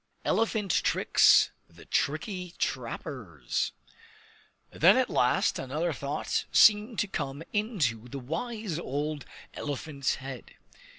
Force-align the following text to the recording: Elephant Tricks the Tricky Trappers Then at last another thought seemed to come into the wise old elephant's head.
Elephant 0.25 0.71
Tricks 0.71 1.51
the 1.69 1.85
Tricky 1.85 2.55
Trappers 2.57 3.71
Then 4.71 4.97
at 4.97 5.11
last 5.11 5.59
another 5.59 5.93
thought 5.93 6.45
seemed 6.51 6.97
to 6.97 7.07
come 7.07 7.43
into 7.53 8.07
the 8.09 8.17
wise 8.17 8.79
old 8.79 9.25
elephant's 9.53 10.15
head. 10.15 10.55